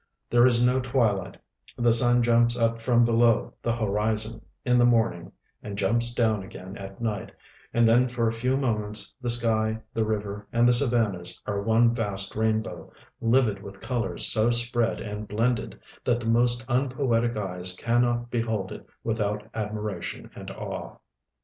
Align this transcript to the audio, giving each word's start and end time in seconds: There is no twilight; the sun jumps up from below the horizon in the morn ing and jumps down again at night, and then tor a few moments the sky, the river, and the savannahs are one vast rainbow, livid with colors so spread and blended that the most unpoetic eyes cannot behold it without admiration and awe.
There 0.31 0.47
is 0.47 0.65
no 0.65 0.79
twilight; 0.79 1.37
the 1.77 1.91
sun 1.91 2.23
jumps 2.23 2.57
up 2.57 2.79
from 2.79 3.05
below 3.05 3.53
the 3.61 3.75
horizon 3.75 4.41
in 4.65 4.79
the 4.79 4.83
morn 4.87 5.13
ing 5.13 5.31
and 5.61 5.77
jumps 5.77 6.11
down 6.15 6.41
again 6.41 6.75
at 6.75 6.99
night, 7.03 7.31
and 7.71 7.87
then 7.87 8.07
tor 8.07 8.25
a 8.25 8.31
few 8.31 8.57
moments 8.57 9.13
the 9.21 9.29
sky, 9.29 9.79
the 9.93 10.03
river, 10.03 10.47
and 10.51 10.67
the 10.67 10.73
savannahs 10.73 11.39
are 11.45 11.61
one 11.61 11.93
vast 11.93 12.35
rainbow, 12.35 12.91
livid 13.19 13.61
with 13.61 13.79
colors 13.79 14.25
so 14.25 14.49
spread 14.49 14.99
and 15.01 15.27
blended 15.27 15.79
that 16.03 16.19
the 16.19 16.25
most 16.25 16.65
unpoetic 16.67 17.37
eyes 17.37 17.71
cannot 17.75 18.31
behold 18.31 18.71
it 18.71 18.83
without 19.03 19.47
admiration 19.53 20.31
and 20.33 20.49
awe. 20.49 20.95